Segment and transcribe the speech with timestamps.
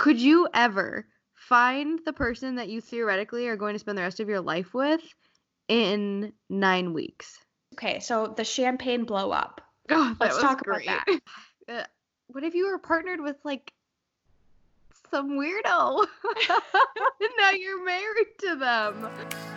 [0.00, 4.18] Could you ever find the person that you theoretically are going to spend the rest
[4.18, 5.02] of your life with
[5.68, 7.36] in nine weeks?
[7.74, 9.60] Okay, so the champagne blow up.
[9.90, 10.88] Oh, that Let's talk great.
[10.88, 11.20] about that.
[11.68, 11.84] Uh,
[12.26, 13.72] what if you were partnered with like
[15.12, 16.04] some weirdo?
[17.20, 19.49] and now you're married to them.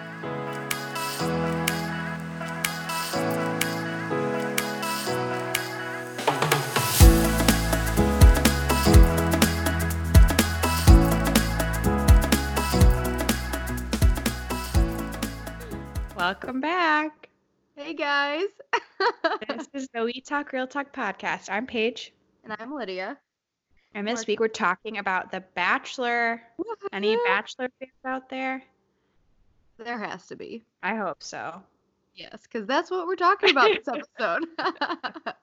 [16.24, 17.28] Welcome back.
[17.76, 18.46] Hey guys.
[19.50, 21.50] This is the We Talk Real Talk podcast.
[21.52, 22.14] I'm Paige,
[22.46, 23.18] and I'm Lydia.
[23.94, 26.42] and this week we're talking about The Bachelor.
[26.94, 28.64] Any Bachelor fans out there?
[29.78, 30.64] There has to be.
[30.82, 31.62] I hope so.
[32.16, 34.46] Yes, because that's what we're talking about this episode.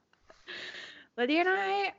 [1.19, 1.93] Lydia and I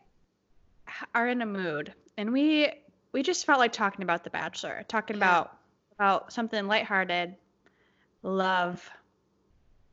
[1.14, 2.68] are in a mood, and we
[3.12, 5.24] we just felt like talking about The Bachelor, talking Yeah.
[5.24, 5.58] about
[6.00, 7.36] about something lighthearted,
[8.24, 8.90] love.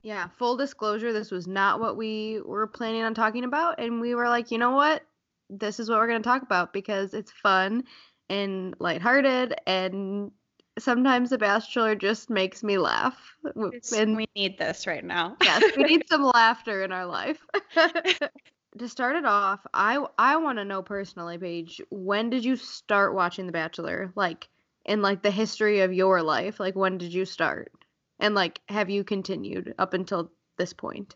[0.02, 3.80] yeah, full disclosure, this was not what we were planning on talking about.
[3.80, 5.02] And we were like, you know what?
[5.50, 7.84] This is what we're going to talk about because it's fun
[8.28, 9.54] and lighthearted.
[9.66, 10.30] And
[10.78, 13.16] sometimes The Bachelor just makes me laugh.
[13.56, 15.36] It's- And we need this right now.
[15.42, 17.44] yes, we need some laughter in our life.
[18.78, 23.14] to start it off, I I want to know personally, Paige, when did you start
[23.14, 24.12] watching The Bachelor?
[24.14, 24.48] Like
[24.84, 27.72] in like the history of your life, like when did you start?
[28.18, 31.14] And like have you continued up until this point?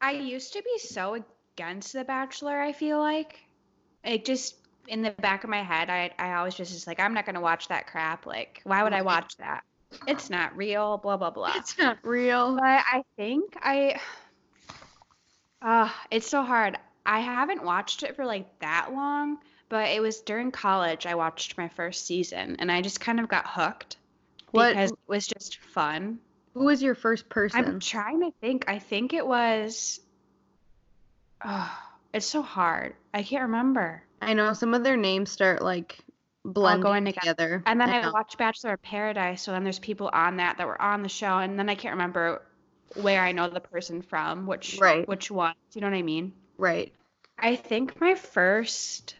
[0.00, 3.38] I used to be so against The Bachelor, I feel like.
[4.02, 4.56] It just
[4.86, 7.40] in the back of my head, I I always just is like, I'm not gonna
[7.40, 8.26] watch that crap.
[8.26, 9.64] Like, why would I watch that?
[10.06, 11.52] It's not real, blah blah blah.
[11.56, 12.56] It's not real.
[12.56, 14.00] But I think I
[15.62, 16.76] uh it's so hard.
[17.06, 21.56] I haven't watched it for like that long, but it was during college I watched
[21.56, 23.96] my first season and I just kind of got hooked
[24.54, 26.18] What because it was just fun.
[26.54, 27.64] who was your first person?
[27.64, 28.64] I'm trying to think.
[28.68, 30.00] I think it was.
[31.44, 31.78] Oh,
[32.12, 32.94] it's so hard.
[33.12, 34.02] I can't remember.
[34.22, 35.98] I know some of their names start like
[36.46, 37.62] All blending going together.
[37.66, 38.12] And then I, know.
[38.12, 39.42] watched Bachelor of Paradise.
[39.42, 41.94] So then there's people on that that were on the show, and then I can't
[41.94, 42.42] remember
[42.94, 45.06] where I know the person from, which Right.
[45.08, 45.54] which one.
[45.72, 46.32] Do you know what I mean?
[46.56, 46.92] right.
[47.36, 49.16] I think my first.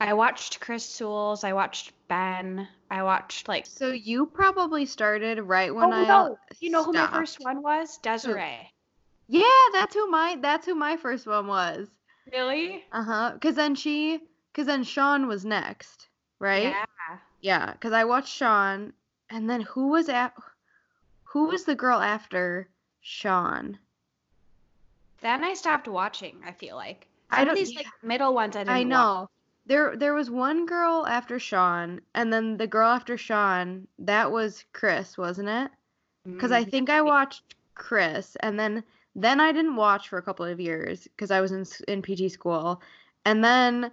[0.00, 1.44] I watched Chris Soules's.
[1.44, 2.66] I watched Ben.
[2.90, 3.66] I watched like.
[3.66, 6.38] So you probably started right when oh I no!
[6.58, 7.98] You know who my first one was?
[7.98, 8.72] Desiree.
[9.28, 11.88] Yeah, that's who my that's who my first one was.
[12.32, 12.84] Really?
[12.92, 13.32] Uh huh.
[13.40, 14.20] Cause then she,
[14.54, 16.08] cause then Sean was next,
[16.38, 16.62] right?
[16.64, 16.84] Yeah.
[17.40, 17.74] Yeah.
[17.80, 18.92] Cause I watched Sean,
[19.28, 20.32] and then who was at,
[21.24, 22.68] who was the girl after
[23.02, 23.78] Sean?
[25.20, 26.40] Then I stopped watching.
[26.44, 28.92] I feel like I some of don't- these like middle ones I didn't.
[28.92, 29.28] I watch.
[29.70, 34.66] There there was one girl after Sean, and then the girl after Sean, that was
[34.74, 35.70] Chris, wasn't it?
[36.36, 40.22] Because I Mm, think I watched Chris, and then then I didn't watch for a
[40.22, 42.82] couple of years because I was in in PT school,
[43.24, 43.92] and then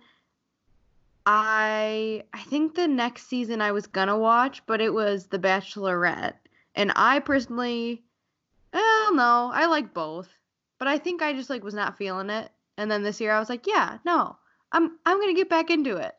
[1.28, 6.38] I I think the next season I was gonna watch, but it was The Bachelorette,
[6.74, 8.04] and I personally,
[8.74, 10.30] well, no, I like both,
[10.80, 13.40] but I think I just like was not feeling it, and then this year I
[13.40, 14.38] was like, yeah, no,
[14.72, 16.14] I'm I'm gonna get back into it.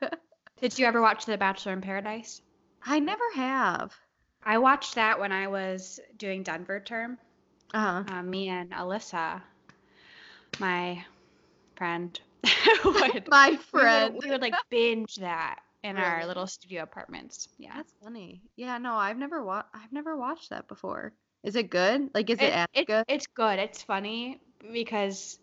[0.60, 2.42] Did you ever watch The Bachelor in Paradise?
[2.84, 3.94] I never have.
[4.42, 7.18] I watched that when I was doing Denver term.
[7.72, 8.14] Uh huh.
[8.16, 9.40] Uh, me and Alyssa,
[10.58, 11.04] my
[11.76, 12.18] friend,
[12.84, 14.18] would, My we would- friend.
[14.22, 17.48] we would like binge that in our little studio apartments.
[17.58, 17.72] Yeah.
[17.76, 18.42] That's funny.
[18.56, 21.12] Yeah, no, I've never wa- I've never watched that before.
[21.42, 22.10] Is it good?
[22.12, 23.04] Like, is it, as it's, good?
[23.08, 23.58] it's good.
[23.58, 24.40] It's funny
[24.72, 25.38] because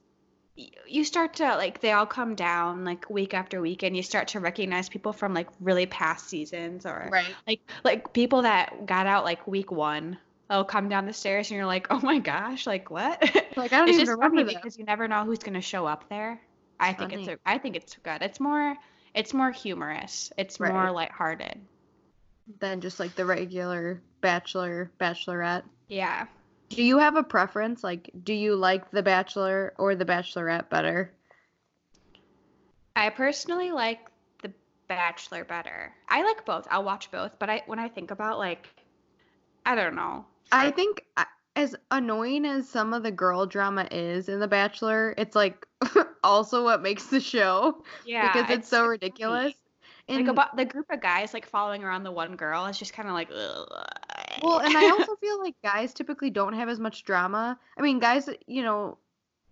[0.88, 4.29] you start to like they all come down like week after week and you start
[4.29, 7.35] to recognize people from like really past seasons or Right.
[7.45, 10.18] like like people that got out like week one
[10.50, 13.22] they'll come down the stairs and you're like oh my gosh like what
[13.57, 16.09] Like, I don't it's even remember because you never know who's going to show up
[16.09, 16.41] there
[16.79, 17.38] i think it's Funny.
[17.45, 18.75] a, i think it's good it's more
[19.13, 20.74] it's more humorous it's Right.
[20.74, 21.59] more lighthearted
[22.59, 25.63] Than just like the regular Bachelor, Bachelorette.
[25.88, 26.25] yeah
[26.69, 27.84] Do you have a preference?
[27.84, 31.12] Like, do you like The Bachelor or The Bachelorette better?
[32.96, 34.00] i personally like
[34.42, 34.52] the
[34.88, 38.68] bachelor better i like both i'll watch both but i when i think about like
[39.68, 41.25] i don't know I think uh,
[41.56, 45.68] as annoying as some of the girl drama is in The Bachelor, it's like
[46.24, 48.90] also what makes the show yeah because it's, so funny.
[48.90, 49.44] ridiculous.
[49.46, 49.56] like
[50.08, 53.08] And about the group of guys like following around the one girl it's just kind
[53.08, 53.68] of like ugh.
[54.42, 57.57] Well, and I also feel like guys typically don't have as much drama.
[57.78, 58.98] I mean, guys, you know,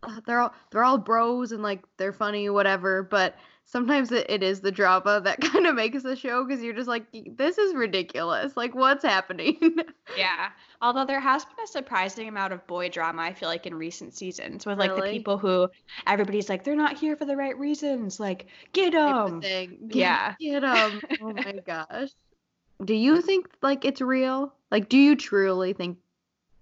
[0.04, 3.04] uh, they're all they're all bros and like they're funny, whatever.
[3.04, 6.74] But sometimes it, it is the drama that kind of makes the show because you're
[6.76, 7.06] just like,
[7.36, 8.56] this is ridiculous.
[8.56, 9.58] Like, what's happening?
[10.16, 10.50] Yeah.
[10.82, 14.14] Although there has been a surprising amount of boy drama, I feel like in recent
[14.14, 15.68] seasons with like the people who
[16.06, 18.20] everybody's like they're not here for the right reasons.
[18.20, 19.42] Like get them.
[19.90, 20.36] yeah.
[20.40, 21.02] Get 'em.
[21.22, 22.10] Oh my gosh.
[22.84, 24.54] Do you think like it's real?
[24.76, 26.00] Like, do you truly think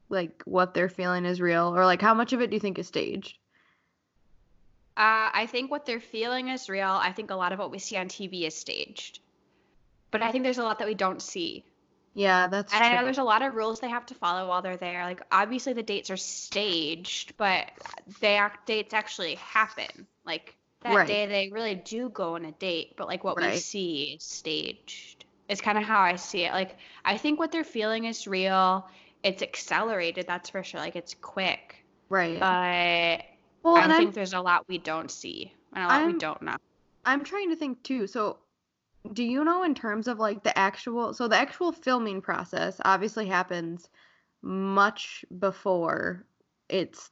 [0.08, 2.78] like what they're feeling is real, or like how much of it do you think
[2.78, 3.40] is staged?
[4.96, 6.92] Uh, I think what they're feeling is real.
[6.92, 9.20] I think a lot of what we see on TV is staged.
[10.12, 11.66] But I think there's a lot that we don't see.
[12.14, 14.62] Yeah, that's And I know there's a lot of rules they have to follow while
[14.62, 15.06] they're there.
[15.06, 17.72] Like obviously the dates are staged, but
[18.20, 20.08] they act dates actually happen.
[20.26, 21.08] Like that Right.
[21.08, 25.23] day they really do go on a date, but like what we see is staged.
[25.50, 26.54] It's kind of how I see it.
[26.54, 28.88] Like I think what they're feeling is real.
[29.24, 30.80] It's accelerated, that's for sure.
[30.80, 31.86] Like it's quick.
[32.10, 32.40] Right.
[32.40, 33.26] But
[33.64, 36.18] well, I think I'm there's a lot we don't see and a lot we I'm-
[36.18, 36.56] don't know.
[37.06, 38.08] I'm trying to think too.
[38.08, 38.38] So,
[39.12, 43.26] do you know in terms of like the actual so the actual filming process obviously
[43.28, 43.90] happens
[44.42, 46.26] much before
[46.70, 47.12] it's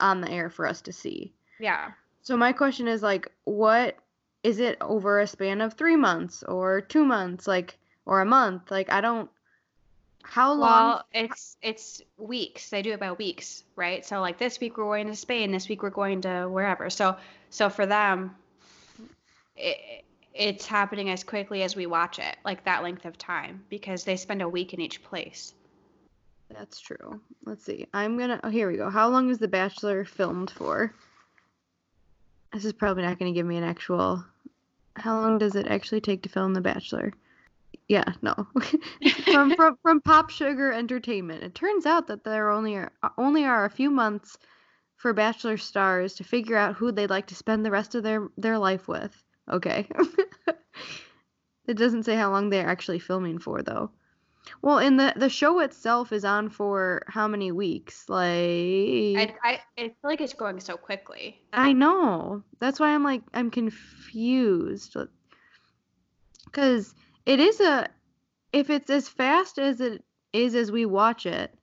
[0.00, 1.32] on the air for us to see.
[1.58, 1.92] Yeah.
[2.22, 3.96] So my question is like what
[4.42, 8.70] is it over a span of 3 months or 2 months like or a month?
[8.70, 9.30] Like I don't
[10.22, 12.70] how long Well, it's it's weeks.
[12.70, 14.04] They do it by weeks, right?
[14.04, 16.90] So like this week we're going to Spain, this week we're going to wherever.
[16.90, 17.16] So
[17.50, 18.36] so for them,
[19.56, 20.04] it,
[20.34, 24.16] it's happening as quickly as we watch it, like that length of time, because they
[24.16, 25.54] spend a week in each place.
[26.48, 27.20] That's true.
[27.44, 27.86] Let's see.
[27.92, 28.40] I'm gonna.
[28.44, 28.90] Oh, here we go.
[28.90, 30.92] How long is The Bachelor filmed for?
[32.52, 34.24] This is probably not gonna give me an actual.
[34.96, 37.12] How long does it actually take to film The Bachelor?
[37.88, 38.46] Yeah, no.
[39.24, 41.42] from, from from Pop Sugar Entertainment.
[41.42, 44.36] It turns out that there only are only are a few months
[44.96, 48.28] for Bachelor stars to figure out who they'd like to spend the rest of their
[48.36, 49.22] their life with.
[49.50, 49.88] Okay.
[51.66, 53.90] it doesn't say how long they're actually filming for though.
[54.62, 58.08] Well, and the the show itself is on for how many weeks?
[58.08, 58.28] Like
[59.16, 61.40] I, I I feel like it's going so quickly.
[61.52, 62.42] I know.
[62.58, 64.96] That's why I'm like I'm confused.
[66.52, 66.94] Cuz
[67.26, 67.88] it is a
[68.52, 71.54] if it's as fast as it is as we watch it.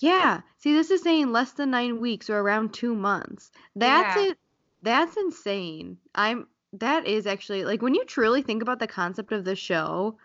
[0.00, 0.40] Yeah.
[0.58, 3.50] See, this is saying less than 9 weeks or around 2 months.
[3.76, 4.16] That's Yeah.
[4.16, 4.38] it.
[4.82, 5.98] That's insane.
[6.14, 10.18] I'm that is actually like when you truly think about the concept of the show,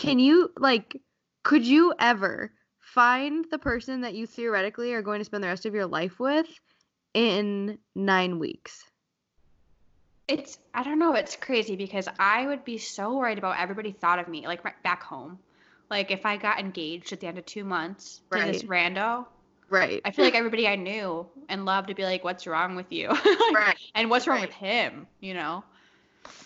[0.00, 1.00] can you like
[1.42, 5.66] could you ever find the person that you theoretically are going to spend the rest
[5.66, 6.46] of your life with
[7.14, 8.84] in 9 weeks?
[10.26, 14.18] It's I don't know, it's crazy because I would be so worried about everybody thought
[14.18, 15.38] of me, like right back home.
[15.90, 19.26] Like if I got engaged at the end of two months to this rando,
[19.68, 20.00] Right.
[20.04, 23.08] I feel like everybody I knew and loved to be like, "What's wrong with you?"
[23.54, 23.76] Right.
[23.94, 24.48] and what's wrong Right.
[24.48, 25.06] with him?
[25.20, 25.64] You know?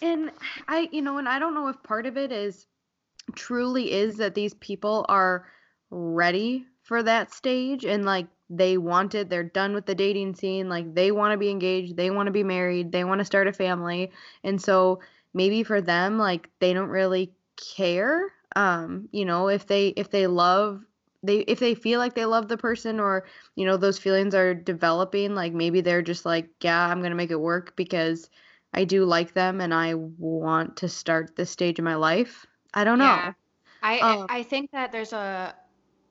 [0.03, 0.31] And
[0.69, 2.67] I, you know, and I don't know if part of it is
[3.35, 5.47] truly is that these people are
[5.91, 10.69] ready for that stage and like they want it, they're done with the dating scene,
[10.69, 13.49] like they want to be engaged, they want to be married, they want to start
[13.49, 14.11] a family.
[14.43, 15.01] And so
[15.33, 20.27] maybe for them like they don't really care um, you know, if they if they
[20.27, 20.83] love
[21.23, 23.25] they if they feel like they love the person or
[23.57, 27.31] you know those feelings are developing like maybe they're just like yeah i'm gonna make
[27.31, 28.29] it work because
[28.75, 32.85] i do like them and i want to start this stage of my life i
[32.85, 33.33] don't know Yeah.
[33.83, 35.55] I Um, I think that there's a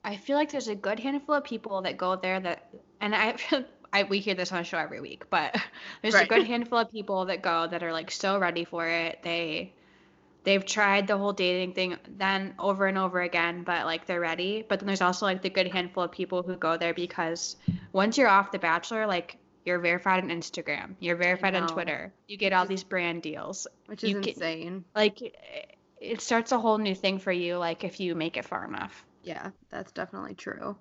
[0.03, 2.69] I feel like there's a good handful of people that go there that
[3.01, 3.35] and I
[3.93, 5.55] I we hear this on the show every week, but
[6.01, 9.19] there's a good handful of people that go that are like so ready for it.
[9.23, 9.73] They
[10.43, 14.63] they've tried the whole dating thing then over and over again, but like they're ready.
[14.67, 17.55] But then there's also like the good handful of people who go there because
[17.91, 21.67] once you're off The Bachelor, like you're verified on Instagram, you're verified on.
[21.67, 23.67] Twitter, you get all these brand deals.
[23.85, 25.21] which is you insane Like
[26.11, 29.05] it- starts a whole new thing for you, like if you make it far enough.
[29.23, 30.75] yeah that's definitely true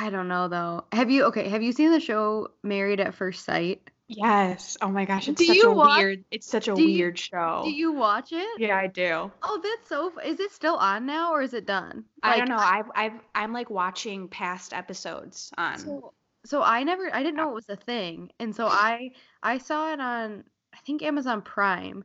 [0.00, 3.44] i don't know though have you okay have you seen the show married at first
[3.44, 3.80] sight
[4.10, 4.78] Yes.
[4.80, 6.24] Oh my gosh, it's Do such you a watch- weird.
[6.30, 7.60] It's such a do you- weird show.
[7.64, 9.30] do you watch it Yeah, I do.
[9.42, 12.56] oh that's so is it still on now or is it done I don't know.
[12.56, 15.76] I've, I've, I'm like watching past episodes on.
[15.78, 16.14] So,
[16.46, 19.10] so I never, I didn't know it was a thing, and so I,
[19.42, 20.44] I saw it on,
[20.74, 22.04] I think Amazon Prime.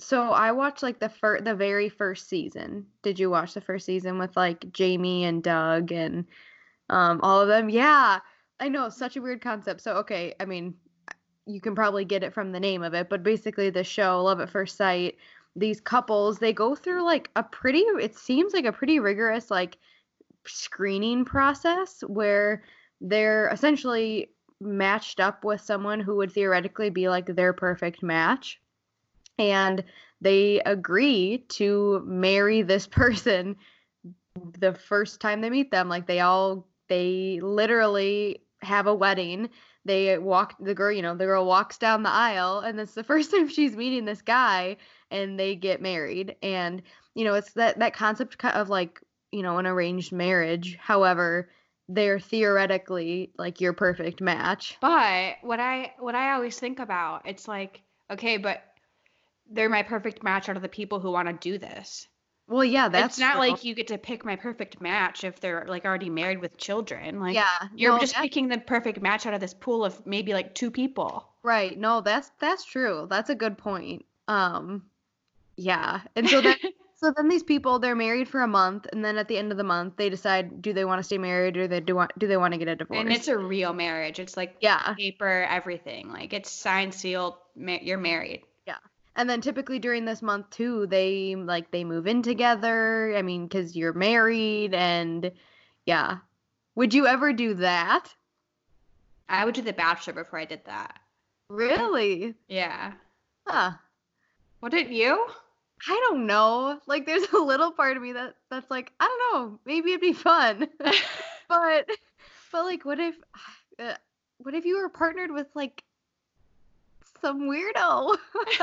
[0.00, 2.86] So I watched like the fir- the very first season.
[3.02, 6.26] Did you watch the first season with like Jamie and Doug and
[6.88, 7.68] um all of them?
[7.68, 8.20] Yeah,
[8.58, 9.80] I know, such a weird concept.
[9.82, 10.74] So okay, I mean,
[11.46, 14.40] you can probably get it from the name of it, but basically the show Love
[14.40, 15.16] at First Sight,
[15.56, 19.78] these couples, they go through like a pretty, it seems like a pretty rigorous like
[20.46, 22.64] screening process where
[23.00, 24.30] they're essentially
[24.60, 28.60] matched up with someone who would theoretically be like their perfect match.
[29.40, 29.82] And
[30.20, 33.56] they agree to marry this person
[34.58, 35.88] the first time they meet them.
[35.88, 39.48] Like they all, they literally have a wedding.
[39.84, 43.04] They walk, the girl, you know, the girl walks down the aisle, and it's the
[43.10, 44.76] first time she's meeting this guy,
[45.10, 46.36] and they get married.
[46.42, 46.82] And,
[47.14, 49.00] you know, it's that, that concept of like,
[49.32, 50.76] you know, an arranged marriage.
[50.78, 51.48] However,
[51.88, 54.76] they're theoretically like your perfect match.
[54.80, 58.62] But what I what I always think about, it's like, okay, but
[59.50, 62.06] they're my perfect match out of the people who want to do this.
[62.48, 63.40] Well, yeah, that's it's not true.
[63.40, 67.20] like you get to pick my perfect match if they're like already married with children.
[67.20, 70.04] Like yeah, you're no, just that- picking the perfect match out of this pool of
[70.06, 71.28] maybe like two people.
[71.44, 71.78] right.
[71.78, 73.06] No, that's that's true.
[73.08, 74.04] That's a good point.
[74.26, 74.82] Um,
[75.56, 76.56] yeah, and so then
[76.96, 79.58] so then these people they're married for a month, and then at the end of
[79.58, 82.26] the month they decide do they want to stay married or they do want do
[82.26, 82.98] they want to get a divorce?
[83.00, 84.18] and it's a real marriage.
[84.18, 86.10] It's like yeah, paper, everything.
[86.10, 87.34] Like it's signed, sealed.
[87.54, 88.42] Ma- you're married.
[89.16, 93.14] And then typically during this month too they like they move in together.
[93.16, 95.32] I mean, because you're married, and
[95.86, 96.18] yeah.
[96.76, 98.14] Would you ever do that?
[99.28, 100.98] I would do The Bachelor before I did that.
[101.48, 102.34] Really?
[102.48, 102.92] Yeah.
[103.46, 103.72] Huh.
[104.60, 105.26] Wouldn't you?
[105.88, 106.78] I don't know.
[106.86, 110.00] Like there's a little part of me that that's like, I don't know, maybe it'd
[110.00, 110.68] be fun.
[111.48, 111.88] but
[112.52, 113.14] but like what if
[113.78, 113.94] uh,
[114.38, 115.82] what if you were partnered with like
[117.20, 118.16] some weirdo?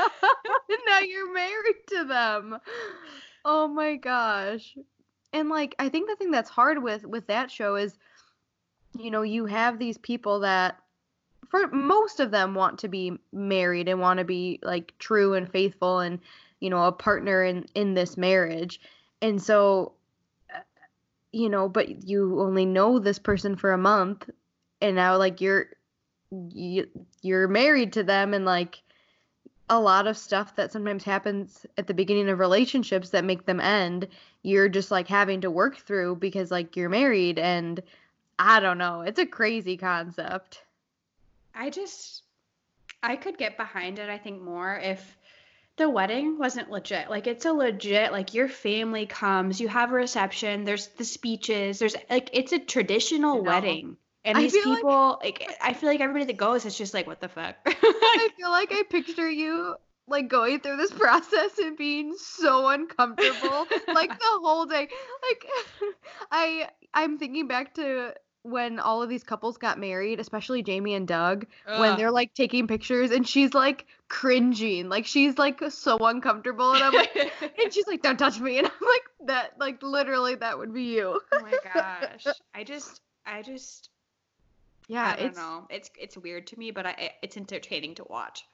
[0.68, 2.58] and now you're married to them.
[3.44, 4.76] Oh my gosh.
[5.32, 7.96] And like I think the thing that's hard with with that show is
[8.98, 10.78] you know, you have these people that
[11.48, 15.50] for most of them want to be married and want to be like true and
[15.50, 16.20] faithful and
[16.60, 18.80] you know a partner in in this marriage
[19.22, 19.92] and so
[20.54, 20.60] uh,
[21.32, 24.28] you know but you only know this person for a month
[24.80, 25.68] and now like you're
[26.30, 26.88] you,
[27.22, 28.82] you're married to them and like
[29.70, 33.60] a lot of stuff that sometimes happens at the beginning of relationships that make them
[33.60, 34.08] end
[34.42, 37.82] you're just like having to work through because like you're married and
[38.38, 40.62] i don't know it's a crazy concept
[41.58, 42.22] I just
[43.02, 45.16] I could get behind it I think more if
[45.76, 47.10] the wedding wasn't legit.
[47.10, 51.80] Like it's a legit like your family comes, you have a reception, there's the speeches,
[51.80, 53.50] there's like it's a traditional know.
[53.50, 53.96] wedding.
[54.28, 56.94] And I these feel like- people like I feel like everybody that goes it's just
[56.94, 57.56] like what the fuck.
[57.66, 59.74] I feel like I picture you
[60.06, 64.88] like going through this process and being so uncomfortable like the whole day.
[65.28, 65.46] Like
[66.30, 71.06] I I'm thinking back to when all of these couples got married, especially Jamie and
[71.06, 74.88] Doug, when they're like taking pictures and she's like cringing.
[74.88, 77.14] Like she's like so uncomfortable and I'm like
[77.62, 80.84] and she's like don't touch me and I'm like that like literally that would be
[80.84, 81.20] you.
[81.32, 82.26] oh my gosh.
[82.54, 83.90] I just I just
[84.88, 85.66] Yeah, I don't it's know.
[85.70, 88.44] It's it's weird to me, but I it's entertaining to watch.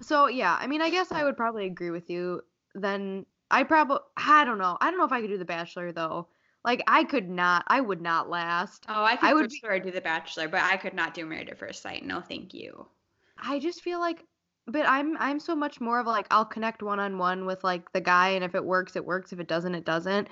[0.00, 2.42] So yeah, I mean, I guess I would probably agree with you.
[2.74, 4.78] Then I probably I don't know.
[4.80, 6.28] I don't know if I could do The Bachelor though.
[6.64, 7.64] Like I could not.
[7.66, 8.86] I would not last.
[8.88, 11.26] Oh, I could I would be- sure do The Bachelor, but I could not do
[11.26, 12.04] Married at First Sight.
[12.04, 12.86] No, thank you.
[13.36, 14.24] I just feel like
[14.66, 17.90] but I'm I'm so much more of like I'll connect one on one with like
[17.92, 20.28] the guy and if it works it works if it doesn't it doesn't.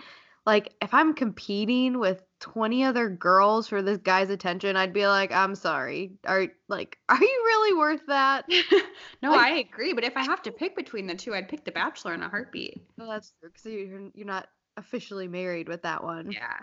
[0.46, 5.30] Like if I'm competing with 20 other girls for this guy's attention, I'd be like,
[5.32, 6.12] "I'm sorry.
[6.26, 8.46] Are like are you really worth that?"
[9.22, 11.64] no, Like- I agree, but if I have to pick between the two, I'd pick
[11.64, 12.80] The Bachelor in a heartbeat.
[12.96, 16.32] Well, that's true cuz you're you're not officially married with that one.
[16.32, 16.56] Yeah.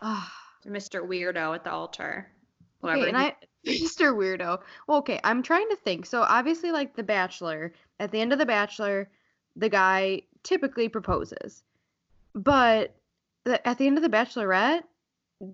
[0.66, 1.06] Mr.
[1.06, 2.28] Weirdo at the altar.
[2.84, 4.14] Okay, and I Mr.
[4.14, 4.60] Weirdo.
[4.86, 6.06] Well, okay, I'm trying to think.
[6.06, 9.10] So obviously, like The Bachelor, at the end of The Bachelor,
[9.56, 11.62] the guy typically proposes,
[12.34, 12.94] but
[13.44, 14.82] the, at the end of The Bachelorette,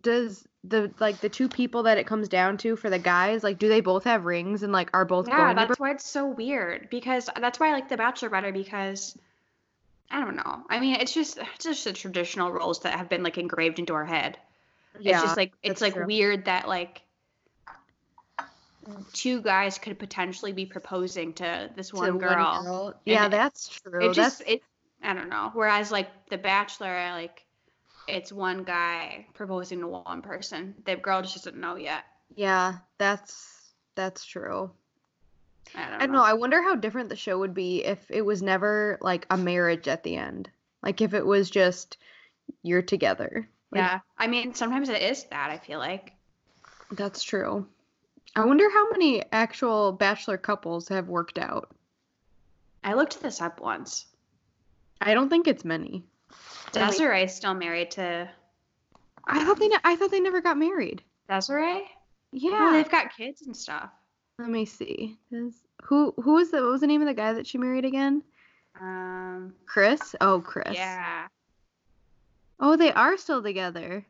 [0.03, 3.59] does the like the two people that it comes down to for the guys like
[3.59, 6.07] do they both have rings and like are both yeah, going to that's why it's
[6.07, 9.17] so weird because that's why I like The Bachelor better because
[10.11, 10.65] I don't know.
[10.69, 13.95] I mean, it's just it's just the traditional roles that have been like engraved into
[13.95, 14.39] our head.
[14.99, 16.07] yeah, it's just like it's like true.
[16.07, 17.03] weird that like
[19.13, 22.95] two guys could potentially be proposing to this to one girl.
[23.05, 24.11] Yeah, it- that's true.
[24.11, 24.63] It just that's it
[25.03, 25.51] I don't know.
[25.55, 27.45] Whereas like The Bachelor, like
[28.07, 30.75] it's one guy proposing to one person.
[30.85, 32.05] The girl just doesn't know yet.
[32.35, 34.71] yeah, that's that's true.
[35.75, 36.23] I don't, I don't know.
[36.23, 39.87] I wonder how different the show would be if it was never like a marriage
[39.87, 40.49] at the end.
[40.83, 41.99] Like if it was just
[42.63, 43.49] you're together.
[43.71, 44.01] Like, yeah.
[44.17, 46.13] I mean, sometimes it is that, I feel like.
[46.93, 47.67] That's true.
[48.35, 51.71] I wonder how many actual bachelor couples have worked out.
[52.83, 54.07] I looked this up once.
[55.01, 56.05] I don't think it's many.
[56.73, 58.29] Desiree's still married to
[59.27, 61.03] I thought they ne- I thought they never got married.
[61.29, 61.85] Desiree?
[62.33, 62.51] Yeah.
[62.53, 63.91] Oh, they've got kids and stuff.
[64.39, 65.19] Let me see.
[65.85, 68.23] Who who was the what was the name of the guy that she married again?
[68.81, 70.15] Um, Chris?
[70.21, 70.75] Oh, Chris.
[70.75, 71.29] yeah.
[72.61, 74.07] Oh, they are still together.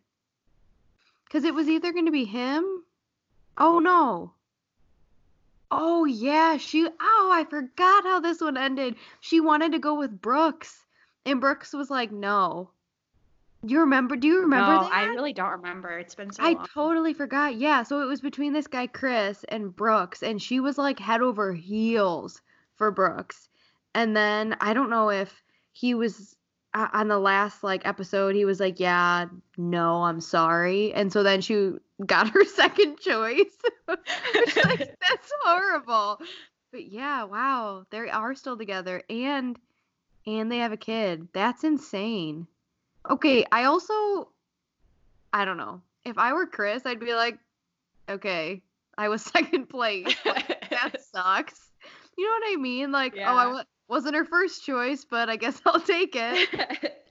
[1.30, 2.85] Cuz it was either going to be him.
[3.57, 4.35] Oh no.
[5.70, 8.96] Oh yeah, she Oh, I forgot how this one ended.
[9.20, 10.84] She wanted to go with Brooks,
[11.26, 12.70] and Brooks was like, "No."
[13.64, 14.14] You remember?
[14.16, 14.92] Do you remember no, that?
[14.92, 15.98] I really don't remember.
[15.98, 16.66] It's been so I long.
[16.72, 17.56] totally forgot.
[17.56, 21.22] Yeah, so it was between this guy Chris and Brooks, and she was like head
[21.22, 22.40] over heels
[22.76, 23.48] for Brooks.
[23.94, 26.37] And then I don't know if he was
[26.72, 28.37] uh, on the last like episode.
[28.37, 31.72] He was like, "Yeah, no, I'm sorry." And so then she
[32.05, 33.57] got her second choice,
[33.88, 33.99] like
[34.57, 36.21] that's horrible.
[36.71, 39.59] But yeah, wow, they are still together, and
[40.26, 41.28] and they have a kid.
[41.33, 42.47] That's insane.
[43.09, 44.28] Okay, I also
[45.33, 45.83] I don't know.
[46.05, 47.38] If I were Chris, I'd be like,
[48.09, 48.62] okay,
[48.97, 50.14] I was second place.
[50.25, 51.61] Like, that sucks.
[52.17, 52.93] You know what I mean?
[52.93, 57.05] Like, oh, I wasn't her first choice, but I guess I'll take it.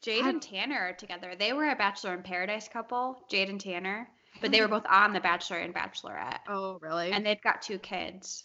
[0.00, 1.34] Jade and Tanner are together.
[1.36, 4.08] They were a Bachelor in Paradise couple, Jade and Tanner,
[4.40, 6.38] but they were both on The Bachelor and Bachelorette.
[6.48, 7.10] Oh, really?
[7.12, 8.44] And they've got two kids.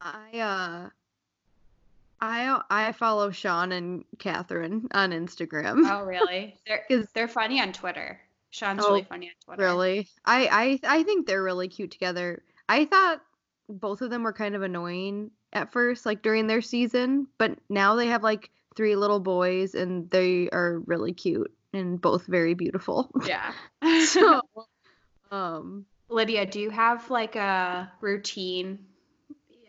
[0.00, 0.88] I uh
[2.20, 5.82] I I follow Sean and Catherine on Instagram.
[5.90, 6.56] Oh, really?
[6.66, 8.20] They're 'Cause- they're funny on Twitter.
[8.50, 9.62] Sean's Oh, really funny on Twitter.
[9.62, 10.08] Really?
[10.26, 12.42] I, I I think they're really cute together.
[12.68, 13.22] I thought
[13.68, 17.94] both of them were kind of annoying at first, like during their season, but now
[17.94, 23.10] they have like three little boys and they are really cute and both very beautiful.
[23.24, 23.52] Yeah.
[24.04, 24.41] so
[25.32, 28.86] um Lydia, do you have like a routine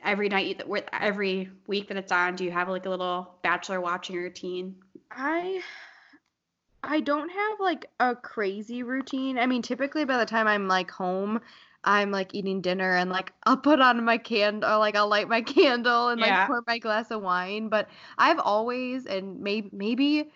[0.04, 2.36] every night with every week that it's on?
[2.36, 4.76] Do you have like a little bachelor watching routine?
[5.12, 5.62] I
[6.84, 9.38] I don't have like a crazy routine.
[9.40, 11.42] I mean, typically by the time I'm like home,
[11.84, 15.28] I'm like eating dinner and like I'll put on my candle or like I'll light
[15.30, 16.46] my candle and like Yeah.
[16.46, 17.70] pour my glass of wine.
[17.70, 20.32] But I've always and maybe maybe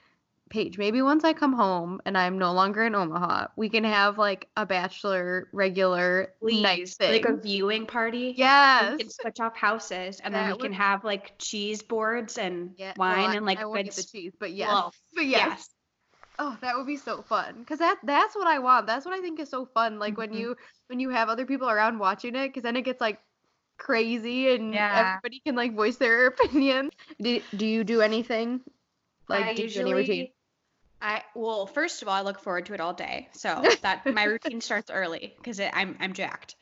[0.50, 4.18] Paige, maybe once I come home and I'm no longer in Omaha, we can have
[4.18, 7.12] like a bachelor regular night Please, thing.
[7.12, 8.34] like a viewing party.
[8.38, 8.92] yes.
[8.94, 12.72] We can switch off houses and then That we can have like cheese boards and
[12.78, 14.70] Yeah, well, wine I- and like I won't good the cheese, but yes.
[14.70, 15.48] well, but yes.
[15.50, 15.70] yes.
[16.40, 17.66] Oh, that would be so fun.
[17.66, 18.86] Cause that that's what I want.
[18.88, 19.98] That's what I think is so fun.
[20.00, 20.40] Like when Mhm.
[20.40, 20.56] you
[20.88, 23.20] when you have other people around watching it, cause then it gets like
[23.78, 25.18] crazy and Yeah.
[25.18, 26.92] everybody can like voice their opinion.
[27.22, 28.62] Do do you do anything?
[29.28, 30.28] Like I do you do any routine?
[31.02, 33.30] I well, first of all, I look forward to it all day.
[33.34, 36.56] So that my routine starts early because I'm I'm jacked.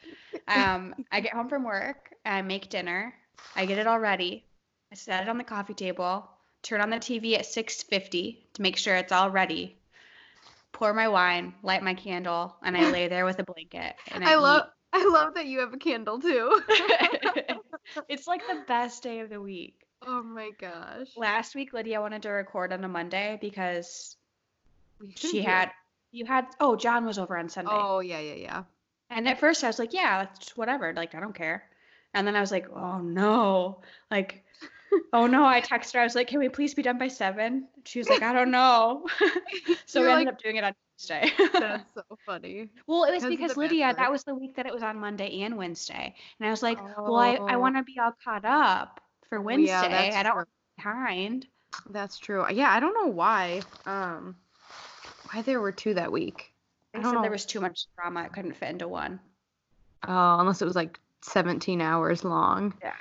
[0.48, 3.14] Um, I get home from work, I make dinner,
[3.56, 4.46] I get it all ready,
[4.92, 6.30] I set it on the coffee table,
[6.62, 9.78] turn on the TV at 6:50 to make sure it's all ready.
[10.72, 13.96] Pour my wine, light my candle, and I lay there with a blanket.
[14.12, 16.62] And I, I love I love that you have a candle too.
[18.10, 19.82] it's like the best day of the week.
[20.06, 21.08] oh my gosh.
[21.16, 24.18] Last week, Lydia wanted to record on a Monday because
[25.16, 25.72] she had
[26.12, 27.72] you had oh John was over on Sunday.
[27.74, 28.64] Oh yeah, yeah, yeah.
[29.10, 30.94] And at first I was like, yeah, that's whatever.
[30.94, 31.64] Like I don't care.
[32.14, 33.82] And then I was like, oh no.
[34.10, 34.44] Like
[35.14, 36.00] oh no, I texted her.
[36.00, 37.68] I was like, can we please be done by 7?
[37.84, 39.06] She was like, I don't know.
[39.86, 41.32] so we You're ended like- up doing it on Tuesday.
[41.54, 42.70] That's so funny.
[42.88, 45.58] well, it was because Lydia, that was the week that it was on Monday and
[45.58, 46.16] Wednesday.
[46.40, 47.60] And I was like, well, I, I Oh.
[47.60, 49.72] want to be all caught up for Oh, Wednesday.
[50.12, 50.36] yeah, I don't true.
[50.38, 51.48] want to be behind.
[51.90, 52.46] That's true.
[52.50, 53.62] Yeah, I don't know why.
[53.86, 54.38] Um
[55.36, 56.54] why there were two that week.
[56.94, 57.22] They I said don't know.
[57.22, 58.24] there was too much drama.
[58.24, 59.20] It couldn't fit into one.
[60.08, 62.74] Oh, unless it was like 17 hours long.
[62.82, 62.94] Yeah.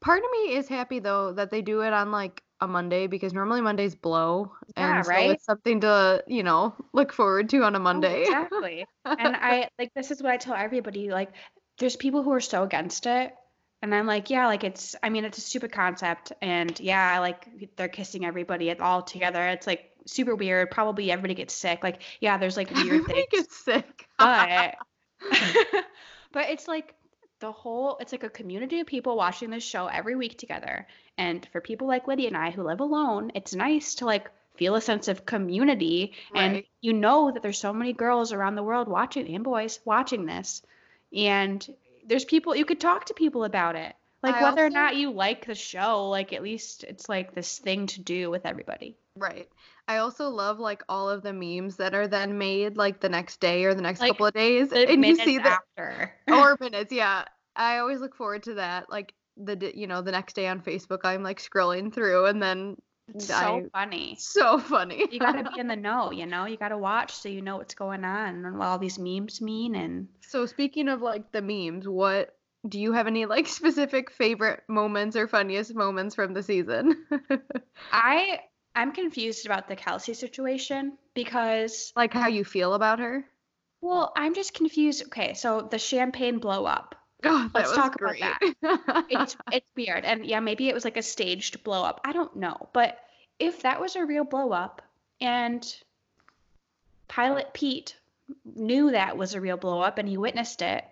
[0.00, 3.32] Part of me is happy though that they do it on like a Monday because
[3.32, 4.52] normally Mondays blow.
[4.76, 5.30] Yeah, and so right?
[5.30, 8.22] it's something to, you know, look forward to on a Oh, Monday.
[8.22, 8.86] exactly.
[9.04, 11.10] and I like this is what I tell everybody.
[11.10, 11.32] Like,
[11.78, 13.34] there's people who are so against it,
[13.80, 14.94] and I'm like, yeah, like it's.
[15.02, 19.46] I mean, it's a stupid concept, and yeah, like they're kissing everybody all together.
[19.48, 20.70] It's like super weird.
[20.70, 21.82] Probably everybody gets sick.
[21.82, 24.08] Like, yeah, there's like weird Everybody things, gets sick.
[24.18, 24.76] but
[26.32, 26.94] but it's like
[27.40, 27.96] the whole.
[28.00, 30.86] It's like a community of people watching this show every week together,
[31.18, 34.74] and for people like Lydia and I who live alone, it's nice to like feel
[34.74, 38.88] a sense of community and you know that there's so many girls around the world
[38.88, 40.60] watching and boys watching this
[41.16, 41.66] and
[42.06, 45.12] there's people you could talk to people about it like I whether or not you
[45.12, 49.48] like the show like at least it's like this thing to do with everybody Right.
[49.88, 53.40] I also love like all of the memes that are then made like the next
[53.40, 54.72] day or the next Like, couple of days.
[54.72, 57.24] and you see that after or minutes, yeah.
[57.56, 58.88] I always look forward to that.
[58.90, 62.76] Like the you know, the next day on Facebook I'm like scrolling through and then
[63.14, 64.16] It's so I- funny.
[64.18, 65.06] so funny.
[65.10, 66.44] You gotta be in the know, you know.
[66.46, 69.74] You gotta watch so you know what's going on and what all these memes mean.
[69.74, 72.36] And so speaking of like the memes, what
[72.68, 77.04] do you have any like specific favorite moments or funniest moments from the season?
[77.92, 78.40] I
[78.74, 83.24] I'm confused about the Kelsey situation because like how you feel about her?
[83.82, 85.04] well, I'm just confused.
[85.06, 86.94] Okay, so the champagne blow up.
[87.22, 88.22] Oh, Let's talk about great.
[88.62, 89.04] that.
[89.10, 90.06] It's it's weird.
[90.06, 92.00] And yeah, maybe it was like a staged blow up.
[92.04, 92.68] I don't know.
[92.72, 92.98] But
[93.38, 94.80] if that was a real blow up
[95.20, 95.62] and
[97.08, 97.96] Pilot Pete
[98.54, 100.84] knew that was a real blow up and he witnessed it,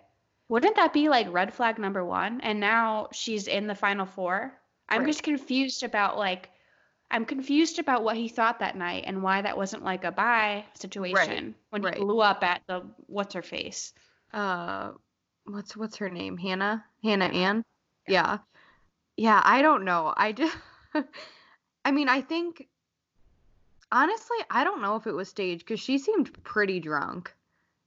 [0.49, 4.53] wouldn't that be like red flag number 1 and now she's in the final 4?
[4.89, 5.07] I'm Right.
[5.07, 6.49] just confused about like
[7.11, 10.65] I'm confused about what he thought that night and why that wasn't like a bye
[10.75, 11.95] situation when right.
[11.95, 13.93] he blew up at the what's her face.
[14.33, 14.91] uh
[15.45, 16.37] what's what's her name?
[16.37, 16.85] Hannah?
[17.03, 17.63] Hannah Ann?
[18.07, 18.39] Yeah.
[19.17, 20.13] Yeah, I don't know.
[20.15, 20.55] I just
[21.85, 22.67] I mean, I think
[23.91, 27.33] honestly, I don't know if it was staged cuz she seemed pretty drunk.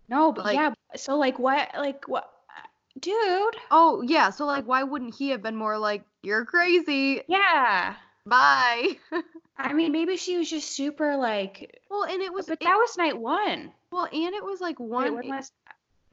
[0.09, 0.73] No, but Like- yeah.
[0.97, 1.71] So like what?
[1.77, 2.29] Like what?
[2.99, 3.57] Dude.
[3.71, 7.23] Oh, yeah, so like why wouldn't he have been more like you're crazy.
[7.29, 7.95] Yeah.
[8.27, 8.97] Bye.
[9.59, 11.81] I mean, maybe she was just super like.
[11.91, 13.73] well, and it was But it- that was night one.
[13.91, 15.53] well, and it was like one when was?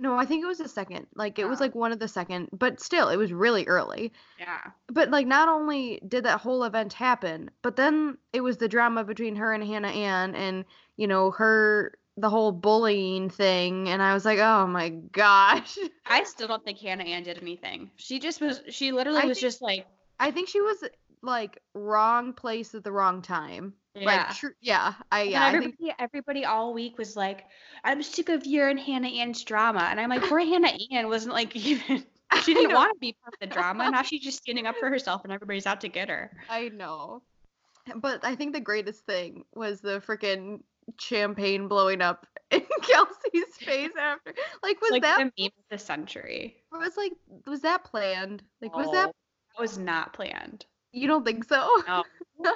[0.01, 1.07] No, I think it was the second.
[1.13, 1.65] Like it was Oh.
[1.65, 4.13] like one of the second, but still it was really early.
[4.39, 4.71] Yeah.
[4.87, 9.03] But like not only did that whole event happen, but then it was the drama
[9.03, 10.63] between her and Hannah Ann and,
[10.95, 16.23] you know, her the whole bullying thing and I was like, "Oh my gosh." I
[16.23, 17.91] still don't think Hannah Ann did anything.
[17.97, 18.61] She just was.
[18.69, 19.85] She literally I was think- just like.
[20.21, 20.83] I think she was
[21.21, 23.73] like wrong place at the wrong time.
[23.95, 24.05] Yeah.
[24.05, 27.45] Like tr- yeah, I And yeah, I think everybody, everybody all week was like,
[27.83, 31.33] "I'm sick of your and Hannah Ann's drama," and I'm like, "Poor Hannah Ann wasn't
[31.33, 32.05] like even.
[32.43, 33.89] She didn't want to be part of the drama.
[33.89, 37.23] Now she's just standing up for herself, and everybody's out to get her." I know.
[37.95, 40.61] But I think the greatest thing was the freaking
[40.99, 44.33] champagne blowing up in Kelsey's face after.
[44.63, 46.63] Like was like that the meme of the century.
[46.71, 47.13] It was like
[47.45, 48.43] was that planned?
[48.61, 49.13] Like was that Oh,
[49.57, 50.65] that was not planned?
[50.91, 51.67] You don't think so?
[51.87, 52.03] No.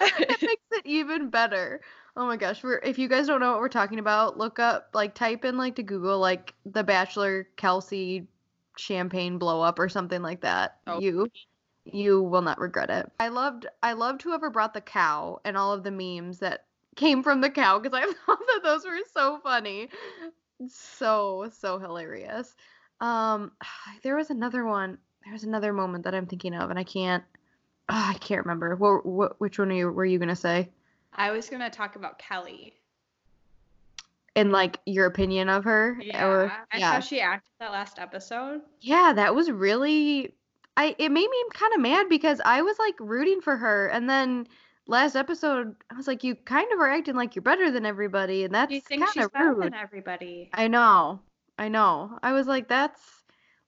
[0.00, 1.80] it makes it even better.
[2.16, 4.90] Oh my gosh, we're, if you guys don't know what we're talking about, look up
[4.92, 8.26] like type in like to Google like the Bachelor Kelsey
[8.76, 10.78] champagne blow up or something like that.
[10.86, 11.00] Oh.
[11.00, 11.28] You
[11.84, 13.10] you will not regret it.
[13.18, 16.64] I loved I loved whoever brought the cow and all of the memes that
[16.96, 19.88] came from the cow because I thought that those were so funny.
[20.68, 22.54] So so hilarious.
[23.00, 23.52] Um
[24.02, 24.98] there was another one.
[25.30, 27.22] There was another moment that I'm thinking of and I can't
[27.88, 28.74] ah, I can't remember.
[28.74, 30.70] What, what which one are you, were you going to say?
[31.14, 32.74] I was gonna talk about Kelley.
[34.34, 36.94] In like your opinion of her Yeah, or and yeah.
[36.94, 38.62] how she acted that last episode.
[38.80, 40.34] Yeah, that was really
[40.76, 44.10] I it made me kind of mad because I was like rooting for her and
[44.10, 44.48] then
[44.88, 48.42] last episode I was like you kind of are acting like you're better than everybody
[48.42, 49.66] and that's Do you think kind she's of better rude.
[49.66, 50.50] than everybody?
[50.54, 51.20] I know.
[51.56, 52.18] I know.
[52.20, 53.19] I was like that's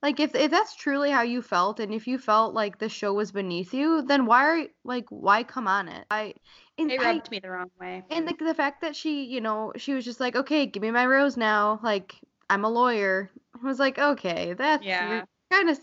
[0.03, 3.13] like if if that's truly how you felt and if you felt like the show
[3.13, 6.07] was beneath you, then why are like why come on it?
[6.11, 6.35] I
[6.79, 8.03] and It I, rubbed me the wrong way.
[8.11, 10.91] and the, the fact that she, you know, she was just like, "Okay, give me
[10.91, 12.15] my rose now." Like,
[12.51, 13.31] I'm a lawyer.
[13.55, 15.25] I was like, "Okay, that's Yeah.
[15.51, 15.79] kind of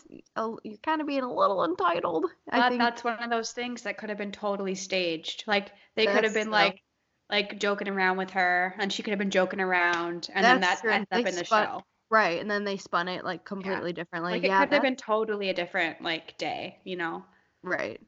[0.64, 3.84] you're kind of being a little entitled." I But think that's one of those things
[3.84, 5.44] that could have been totally staged.
[5.48, 6.52] Like they could have been true.
[6.52, 6.82] like
[7.30, 10.68] like joking around with her and she could have been joking around and then That's
[10.68, 10.92] that true.
[10.92, 11.84] ends up They in the spun- show.
[12.10, 14.40] Right, and then they spun it like completely differently.
[14.40, 17.26] Like it yeah, could have been totally a different like day, you know.
[17.64, 18.02] right.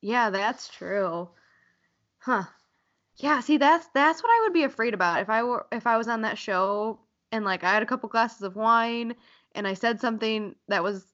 [0.00, 1.30] Yeah, that's true.
[2.20, 2.44] Huh.
[3.16, 5.98] Yeah, see that's that's what I would be afraid about if I were if I
[5.98, 7.00] was on that show
[7.32, 9.16] and like I had a couple glasses of wine
[9.54, 11.06] and I said something that was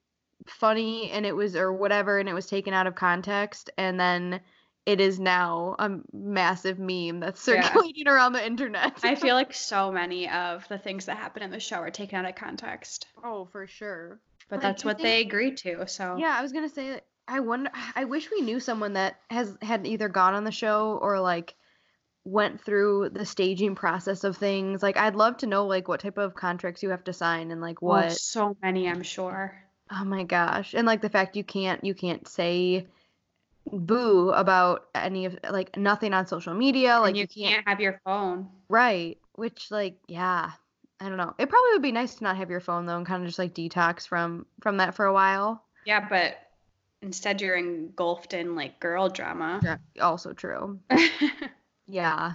[0.49, 4.43] funny and it was or whatever and it was taken out of context and then
[4.87, 7.63] it is now a massive meme that's Yeah.
[7.63, 8.99] circulating around the internet.
[9.03, 12.19] I feel like so many of the things that happen in the show are taken
[12.19, 13.07] out of context.
[13.23, 14.21] oh, for sure.
[14.49, 15.87] But Like, that's what think- they agreed to.
[15.87, 17.71] So Yeah, I was gonna say I wonder.
[17.95, 21.55] I wish we knew someone that has had either gone on the show or like
[22.25, 24.83] went through the staging process of things.
[24.83, 27.61] Like, I'd love to know like what type of contracts you have to sign and
[27.61, 28.13] like Oh, what.
[28.13, 29.55] so many, I'm sure.
[29.93, 32.89] Oh my gosh, and like the fact you can't you can't say
[33.73, 36.99] boo about any of like nothing on social media.
[37.01, 38.49] Like and you can't have your phone.
[38.69, 40.53] right, which like yeah.
[41.03, 41.35] I don't know.
[41.39, 43.39] It probably would be nice to not have your phone though, and kind of just
[43.39, 45.65] like detox from from that for a while.
[45.87, 46.37] Yeah, but
[47.01, 49.61] instead you're engulfed in like girl drama.
[49.63, 50.79] Yeah, also true.
[51.91, 52.35] Yeah.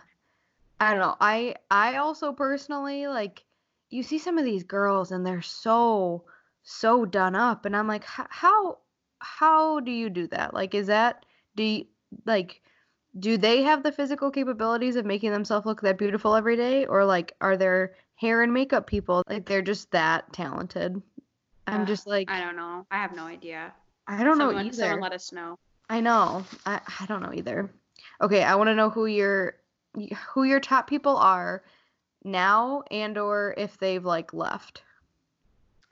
[0.79, 1.15] I don't know.
[1.19, 3.43] I I also personally like
[3.89, 6.25] you see some of these girls and they're so
[6.63, 8.79] so done up and I'm like how
[9.25, 10.53] how do you do that?
[10.53, 11.85] Like is that do you
[12.25, 12.61] like
[13.17, 17.05] do they have the physical capabilities of making themselves look that beautiful every day or
[17.05, 21.01] like are there hair and makeup people like they're just that talented
[21.67, 22.85] i'm Uh, just like I don't know.
[22.91, 23.73] I have no idea.
[24.07, 25.57] i don't know someone, either Someone let us know.
[25.89, 27.69] i know I, I don't know either
[28.21, 29.55] okay i want to know who your
[30.33, 31.63] who your top people are
[32.23, 34.83] now and or if they've like left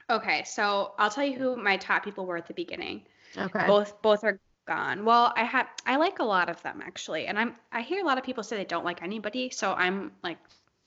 [0.09, 3.03] Okay, so I'll tell you who my top people were at the beginning.
[3.37, 5.05] Okay Both both are gone.
[5.05, 8.05] Well, I had I like a lot of them actually, and I'm I hear a
[8.05, 10.37] lot of people say they don't like anybody, so I'm like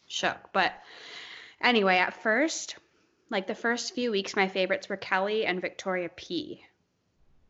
[0.07, 0.53] shook.
[0.53, 0.73] But
[1.61, 2.77] anyway, at first,
[3.31, 6.65] like the first few weeks, my favorites were Kelley and Victoria P.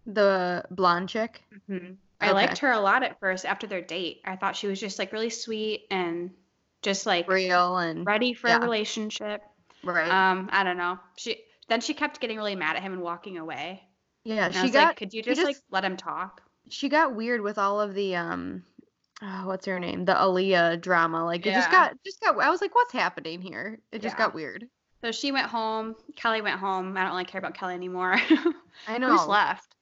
[0.07, 1.95] the blonde chick Mm-hmm.
[2.21, 2.35] I Okay.
[2.35, 4.21] liked her a lot at first after their date.
[4.25, 6.31] I thought she was just like really sweet and
[6.83, 8.57] just like real and ready for yeah.
[8.57, 9.43] a relationship.
[9.83, 10.99] right Um, I don't know.
[11.17, 13.83] She then she kept getting really mad at him and walking away.
[14.27, 16.43] Yeah And she got like, could you she just, like let him talk?
[16.69, 18.65] she got weird with all of the um
[19.23, 22.61] oh, what's her name the Alayah drama like it just got just got I was
[22.61, 24.25] like what's happening here it just Yeah.
[24.25, 24.67] got weird
[25.03, 25.95] So she went home.
[26.17, 26.97] Kelley went home.
[26.97, 28.17] I don't really care about Kelley anymore.
[28.89, 29.77] I know Who's left?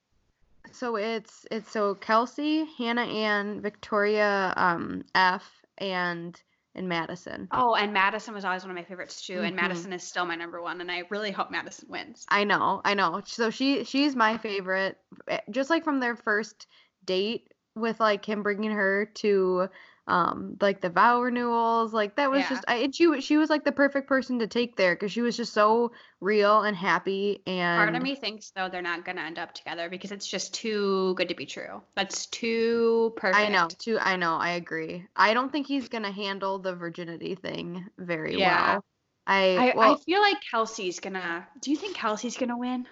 [0.71, 6.39] so it's it's so Kelsey Hannah Ann Victoria um F and
[6.75, 9.41] and Madison Oh, and Madison was always one of my favorites too.
[9.41, 10.81] And Madison is still my number one.
[10.81, 12.25] And I really hope Madison wins.
[12.29, 16.67] I know I know so she she's my favorite eh, just like from their first
[17.05, 19.69] date with like him bringing her to
[20.07, 22.49] um like the vow renewals like that was Yeah.
[22.49, 25.11] just I and she was she was like the perfect person to take there because
[25.11, 29.03] she was just so real and happy and Part of me thinks though they're not
[29.03, 31.81] gonna end up together because it's just too good to be true.
[31.95, 33.43] That's too perfect.
[33.43, 37.33] I know too I know I agree I don't think he's gonna handle the virginity
[37.33, 38.73] thing very Yeah.
[38.73, 38.85] well
[39.27, 41.47] I, I, well I feel like Kelsey's gonna.
[41.61, 42.85] Do you think Kelsey's gonna win?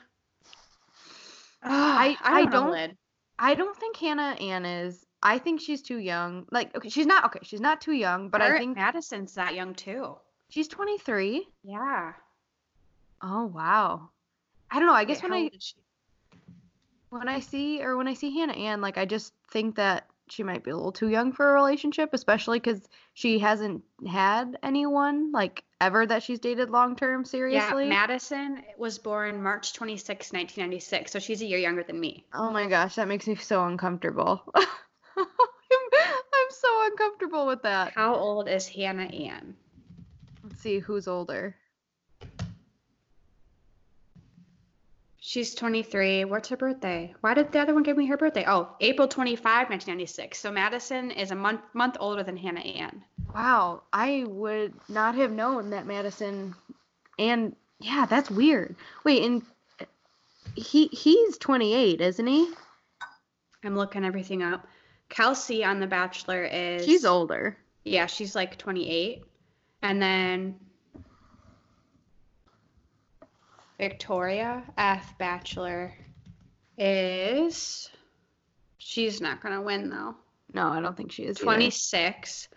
[1.61, 2.97] I- I, I don't, know, don't-.
[3.39, 7.25] I don't think Hannah Ann is I think she's too young like okay she's not
[7.25, 10.15] okay she's not too young but I think Madison's that young too.
[10.49, 12.13] she's 23 Yeah.
[13.21, 14.09] Oh wow.
[14.69, 14.93] I don't know.
[14.93, 15.49] I guess Wait, when I
[17.09, 20.43] when I see or when I see Hannah Ann, like I just think that she
[20.43, 25.31] might be a little too young for a relationship, especially because she hasn't had anyone
[25.31, 27.83] like ever that she's dated long term seriously.
[27.83, 32.25] Yeah, Madison was born March 26, 1996, so she's a year younger than me.
[32.33, 34.41] oh my gosh, that makes me so uncomfortable.
[36.93, 37.93] Uncomfortable with that.
[37.93, 39.55] How old is Hannah Ann?
[40.43, 41.55] Let's see who's older.
[45.17, 46.25] She's 23.
[46.25, 47.15] What's her birthday?
[47.21, 48.45] Why did the other one give me her birthday?
[48.47, 50.37] Oh, April 25, 1996.
[50.37, 53.03] So Madison is a month month older than Hannah Ann.
[53.33, 56.53] Wow, I would not have known that Madison
[57.17, 58.75] and yeah, that's weird.
[59.03, 59.41] Wait, and
[60.55, 62.53] he he's 28, isn't he?
[63.63, 64.67] I'm looking everything up.
[65.13, 67.55] Kelsey on The Bachelor is She's older.
[67.85, 69.23] Yeah, she's like 28.
[69.83, 70.55] And then
[73.77, 75.15] Victoria F.
[75.19, 75.93] Bachelor
[76.79, 77.91] is.
[78.79, 80.15] She's not going to win though.
[80.51, 81.37] No, I don't think she is.
[81.37, 81.45] either.
[81.45, 82.49] 26.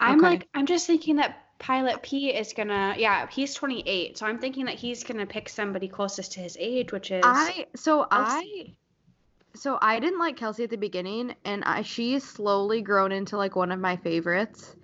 [0.00, 0.28] I'm Okay.
[0.28, 2.94] like, I'm just thinking that Pilot P is going to.
[2.96, 4.16] Yeah, he's 28.
[4.16, 7.22] So I'm thinking that he's going to pick somebody closest to his age, which is.
[7.26, 8.76] I so I Kelsey.
[9.54, 13.56] So I didn't like Kelsey at the beginning, and I she's slowly grown into like
[13.56, 14.74] one of my favorites.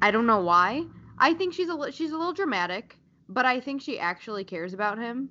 [0.00, 0.84] I don't know why.
[1.18, 2.96] I think she's a she's a little dramatic,
[3.28, 5.30] but I think she actually cares about him.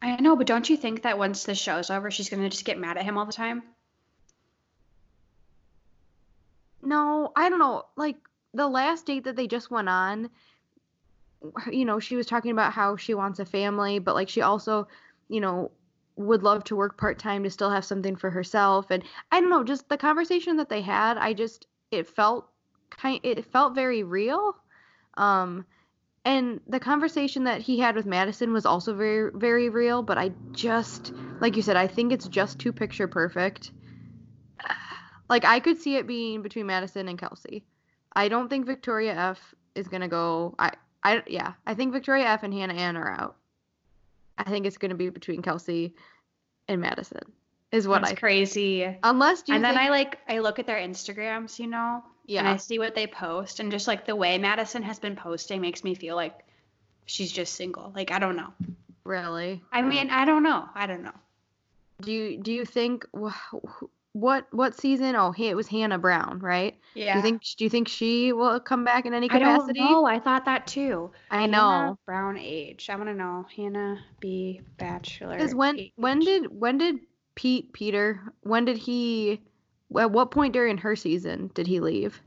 [0.00, 2.64] I know, but don't you think that once the show's over, she's going to just
[2.64, 3.62] get mad at him all the time?
[6.82, 7.84] No, I don't know.
[7.96, 8.16] Like
[8.54, 10.30] the last date that they just went on,
[11.70, 14.86] you know, she was talking about how she wants a family, but like she also,
[15.28, 15.72] you know,
[16.18, 18.90] would love to work part time to still have something for herself.
[18.90, 22.48] And I don't know, just the conversation that they had, I just it felt
[22.90, 24.56] kind it felt very real.
[25.16, 25.64] Um
[26.24, 30.32] and the conversation that he had with Madison was also very very real, but I
[30.52, 33.70] just like you said, I think it's just too picture perfect.
[35.30, 37.62] Like I could see it being between Madison and Kelsey.
[38.14, 40.54] I don't think Victoria F is gonna go.
[40.58, 40.72] I
[41.04, 41.52] I yeah.
[41.66, 43.36] I think Victoria F and Hannah Ann are out.
[44.38, 45.94] I think it's gonna be between Kelsey
[46.68, 47.20] and Madison.
[47.70, 48.96] Is what That's I crazy.
[49.02, 52.78] unless and then I like I look at their Instagrams, you know, and I see
[52.78, 56.16] what they post, and just like the way Madison has been posting makes me feel
[56.16, 56.46] like
[57.04, 57.92] she's just single.
[57.94, 58.52] Like I don't know.
[59.04, 59.62] really.
[59.70, 60.66] I mean, I don't know.
[60.74, 61.12] I don't know.
[62.00, 63.54] Do you do you think wh-
[64.20, 65.14] what what season?
[65.16, 66.76] Oh, it was Hannah Brown, right?
[66.94, 67.14] Yeah.
[67.14, 69.80] Do you think do you think she will come back in any capacity?
[69.80, 70.06] I don't know.
[70.06, 71.10] I thought that too.
[71.30, 71.98] I Hannah know.
[72.04, 72.90] Brown age.
[72.90, 73.46] I want to know.
[73.54, 74.60] Hannah B.
[74.78, 75.36] Bachelor.
[75.36, 75.92] Because when age.
[75.96, 76.96] when did when did
[77.34, 79.40] Pete Peter when did he
[79.96, 82.20] At what point during her season did he leave?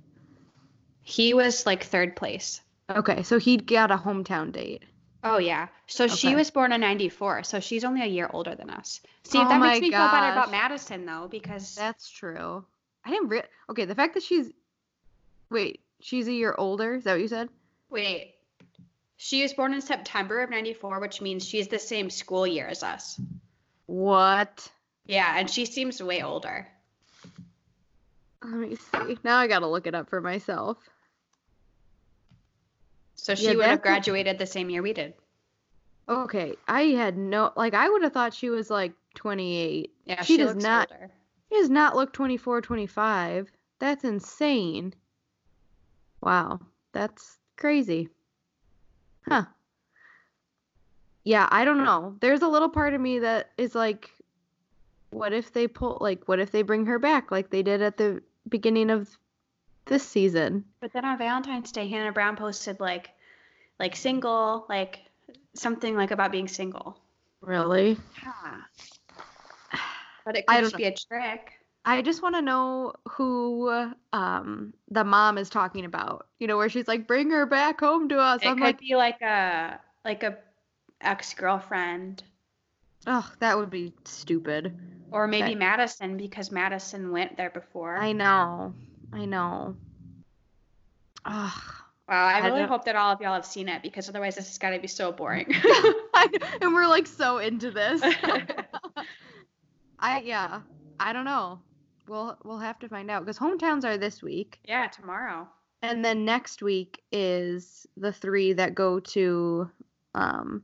[1.03, 2.61] He was like third place.
[2.89, 4.83] Okay, so he got a hometown date.
[5.23, 5.67] Oh yeah.
[5.87, 9.01] So she was born in 94, so she's only a year older than us.
[9.23, 10.51] See, Oh that makes me feel better about.
[10.51, 12.65] Madison though because That's true.
[13.05, 14.51] I didn't re- Okay, the fact that she's
[15.49, 16.95] Wait, she's a year older?
[16.95, 17.49] Is that what you said?
[17.89, 18.35] wait.
[19.17, 22.81] She was born in September of 94, which means she's the same school year as
[22.81, 23.19] us.
[23.85, 24.67] What?
[25.05, 26.67] Yeah, and she seems way older.
[28.43, 29.17] Let me see.
[29.23, 30.77] Now I got to look it up for myself.
[33.21, 35.13] So she Yeah, would have graduated the same year we did.
[36.09, 39.93] Okay, I had no like I would have thought she was like 28.
[40.05, 41.11] Yeah, She she, does not- older.
[41.51, 43.51] She does not look 24, 25.
[43.77, 44.95] That's insane.
[46.21, 46.61] Wow,
[46.93, 48.09] that's crazy.
[49.27, 49.45] Huh.
[51.23, 52.15] Yeah, I don't know.
[52.21, 54.09] There's a little part of me that is like,
[55.11, 57.97] what if they pull, like, what if they bring her back like they did at
[57.97, 59.15] the beginning of
[59.85, 60.65] this season?
[60.79, 63.09] But then on Valentine's Day, Hannah Brown posted like,
[63.79, 64.99] like single, like
[65.53, 66.97] something like about being single.
[67.41, 67.97] Really?
[68.23, 68.57] Yeah.
[70.23, 71.53] But it I could don't just be a trick.
[71.83, 76.27] I just want to know who um the mom is talking about.
[76.37, 78.79] You know, where she's like, "Bring her back home to us." It I'm could like,
[78.79, 80.37] be like a like a
[81.01, 82.21] ex girlfriend,
[83.07, 84.77] "Oh, that would be stupid."
[85.11, 85.55] or maybe.
[85.55, 87.97] Madison because Madison went there before.
[87.97, 88.73] I know.
[89.13, 89.75] I know.
[91.25, 91.51] Ugh.
[92.09, 94.35] Wow, I I really don't- hope that all of y'all have seen it because otherwise
[94.35, 95.53] this is gonna be so boring.
[96.61, 98.01] and we're like so into this.
[99.99, 100.61] I yeah.
[100.99, 101.59] I don't know.
[102.07, 105.47] We'll we'll have to find out because hometowns are this week, yeah, tomorrow.
[105.81, 109.69] and then next week is the three that go to,
[110.15, 110.63] um,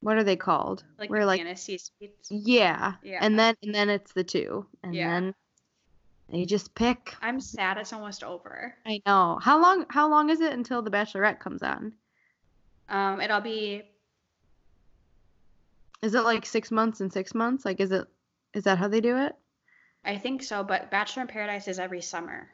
[0.00, 0.84] what are they called?
[0.98, 2.28] Like We're the like fantasy suites.
[2.30, 3.18] yeah, Yeah.
[3.22, 5.08] and then and then it's the two, and Yeah.
[5.20, 5.34] then
[6.32, 7.14] they just pick.
[7.20, 8.74] I'm sad it's almost over.
[8.86, 9.38] I know.
[9.40, 9.84] How long?
[9.90, 11.92] How long is it until the Bachelorette comes on?
[12.88, 13.82] Um, it'll be
[16.02, 17.64] Is it like six months and six months?
[17.64, 18.06] Like, is it?
[18.54, 19.36] Is that how they do it?
[20.04, 22.48] I think so, but Bachelor in Paradise is every summer.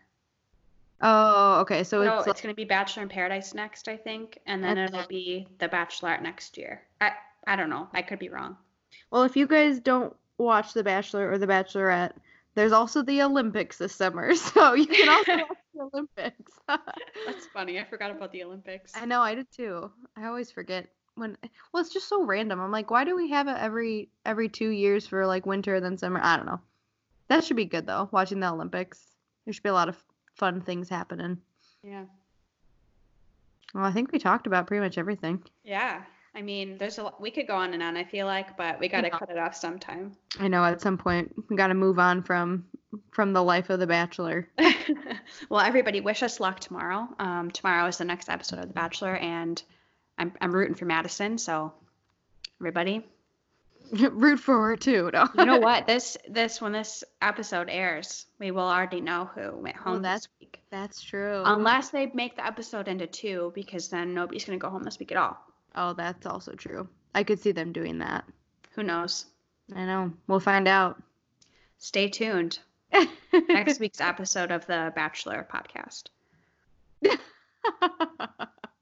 [1.01, 1.85] Oh, okay.
[1.85, 5.07] So So it's it's gonna be Bachelor in Paradise next, I think, and then it'll
[5.07, 6.83] be The Bachelorette next year.
[7.01, 7.13] I
[7.47, 7.89] I don't know.
[7.93, 8.57] I could be wrong.
[9.11, 12.13] well, if you guys don't watch The Bachelor or The Bachelorette,
[12.59, 16.53] there's also the Olympics this summer, so you can also watch the Olympics.
[16.67, 17.79] That's funny.
[17.79, 18.97] I forgot about the Olympics.
[18.97, 19.93] I know, I did too.
[20.17, 21.37] I always forget when.
[21.73, 22.61] Well, it's just so random.
[22.61, 25.97] I'm like, why do we have it every every two years for like winter then
[25.97, 26.19] summer?
[26.21, 26.61] I don't know.
[27.29, 28.09] That should be good though.
[28.11, 29.07] Watching the Olympics,
[29.45, 29.97] there should be a lot of
[30.35, 31.39] fun things happening.
[31.85, 32.07] Yeah.
[33.73, 35.45] Well, I think we talked about pretty much everything.
[35.63, 36.03] Yeah.
[36.35, 38.79] I mean, there's a lot, we could go on and on, I feel like, but
[38.79, 39.19] we got to Yeah.
[39.19, 40.17] cut it off sometime.
[40.39, 42.67] I know at some point we got to move on from
[43.13, 44.49] from the life of the Bachelor.
[45.51, 47.07] well, everybody, wish us luck tomorrow.
[47.19, 49.63] Um, tomorrow is the next episode of The Bachelor, and
[50.17, 51.37] I'm, I'm rooting for Madison.
[51.37, 51.75] So,
[52.61, 53.05] everybody,
[53.93, 55.11] Root for her too.
[55.13, 55.29] No.
[55.37, 55.87] you know what?
[55.87, 60.29] This this when this episode airs, we will already know who went home that's- this
[60.41, 60.61] week.
[60.71, 61.43] That's true.
[61.47, 65.11] Unless they make the episode into two, because then nobody's gonna go home this week
[65.13, 65.39] at all.
[65.75, 66.89] Oh, that's also true.
[67.15, 68.25] I could see them doing that.
[68.73, 69.27] Who knows?
[69.75, 70.13] I know.
[70.27, 71.03] We'll find out.
[71.79, 72.59] Stay tuned.
[73.49, 76.05] Next week's episode of the Bachelor podcast.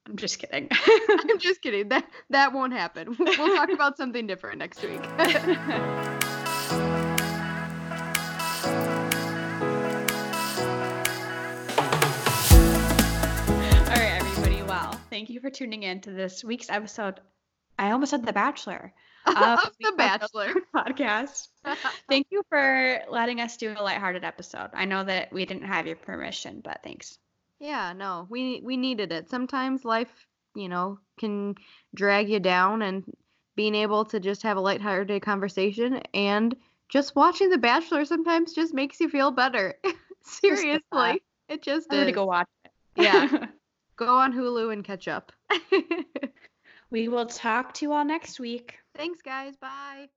[0.09, 0.69] I'm just kidding.
[0.71, 1.89] I'm just kidding.
[1.89, 3.17] That that won't happen.
[3.19, 5.03] We'll talk about something different next week.
[15.17, 17.21] thank you for tuning in to this week's episode.
[17.79, 18.93] I almost said The Bachelor
[19.25, 20.53] of of the Bachelor.
[20.77, 21.49] podcast.
[22.11, 24.69] Thank you for letting us do a lighthearted episode.
[24.75, 27.19] I know that we didn't have your permission, but thanks.
[27.59, 29.31] yeah, no, we we needed it.
[29.31, 31.55] Sometimes life, you know, can
[31.95, 33.03] drag you down, and
[33.55, 36.55] being able to just have a lighthearted conversation and
[36.91, 39.77] just watching The Bachelor sometimes just makes you feel better.
[40.25, 42.03] Seriously, it just I'm is.
[42.03, 42.71] gonna go watch it.
[42.97, 43.47] Yeah.
[43.97, 45.33] Go on Hulu and catch up.
[46.91, 48.79] we will talk to you all next week.
[48.95, 49.57] Thanks, guys.
[49.57, 50.09] Bye.